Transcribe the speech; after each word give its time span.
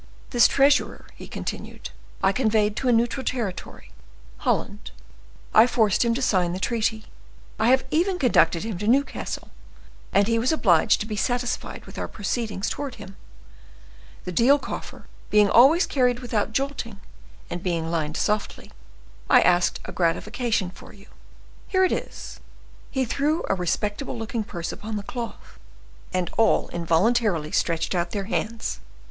"This 0.31 0.47
treasurer," 0.47 1.05
he 1.15 1.27
continued, 1.27 1.91
"I 2.23 2.31
conveyed 2.31 2.75
to 2.77 2.87
a 2.87 2.91
neutral 2.91 3.23
territory, 3.23 3.91
Holland; 4.37 4.89
I 5.53 5.67
forced 5.67 6.03
him 6.03 6.15
to 6.15 6.23
sign 6.23 6.53
the 6.53 6.59
treaty; 6.59 7.05
I 7.59 7.67
have 7.67 7.85
even 7.91 8.13
reconducted 8.17 8.63
him 8.63 8.79
to 8.79 8.87
Newcastle, 8.87 9.51
and 10.11 10.27
he 10.27 10.39
was 10.39 10.51
obliged 10.51 11.01
to 11.01 11.05
be 11.05 11.15
satisfied 11.15 11.85
with 11.85 11.99
our 11.99 12.07
proceedings 12.07 12.67
towards 12.67 12.95
him—the 12.95 14.31
deal 14.31 14.57
coffer 14.57 15.05
being 15.29 15.51
always 15.51 15.85
carried 15.85 16.17
without 16.21 16.51
jolting, 16.51 16.99
and 17.51 17.61
being 17.61 17.91
lined 17.91 18.17
softly, 18.17 18.71
I 19.29 19.41
asked 19.41 19.79
a 19.85 19.91
gratification 19.91 20.71
for 20.71 20.93
you. 20.93 21.05
Here 21.67 21.83
it 21.83 21.91
is." 21.91 22.39
He 22.89 23.05
threw 23.05 23.45
a 23.49 23.53
respectable 23.53 24.17
looking 24.17 24.45
purse 24.45 24.71
upon 24.71 24.95
the 24.95 25.03
cloth; 25.03 25.59
and 26.11 26.31
all 26.39 26.69
involuntarily 26.69 27.51
stretched 27.51 27.93
out 27.93 28.09
their 28.09 28.23
hands. 28.25 28.79